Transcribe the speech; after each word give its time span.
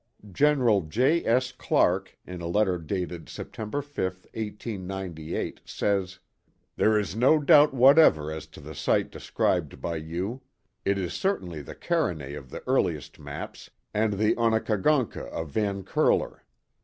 General 0.31 0.81
J. 0.81 1.23
S. 1.27 1.51
Clark, 1.51 2.17
in 2.25 2.41
a 2.41 2.47
letter 2.47 2.79
dated 2.79 3.27
Sept. 3.27 3.53
5, 3.55 3.71
1898, 3.83 5.61
says: 5.63 6.17
There 6.75 6.97
is 6.97 7.15
no 7.15 7.37
doubt 7.37 7.71
whatever 7.71 8.31
as 8.31 8.47
to 8.47 8.59
the 8.59 8.73
site 8.73 9.11
described 9.11 9.79
by 9.79 9.97
you; 9.97 10.41
it 10.83 10.97
is 10.97 11.13
certainly 11.13 11.61
the 11.61 11.75
Carenay 11.75 12.33
of 12.33 12.49
the 12.49 12.63
earliest 12.67 13.19
maps, 13.19 13.69
and 13.93 14.13
the 14.13 14.33
Onekagon 14.37 15.05
cka 15.11 15.27
of 15.29 15.49
Van 15.51 15.83
Curler. 15.83 16.45